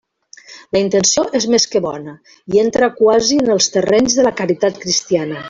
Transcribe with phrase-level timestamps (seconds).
[0.77, 2.15] La intenció és més que bona
[2.57, 5.37] i entra quasi en els terrenys de la caritat cristiana.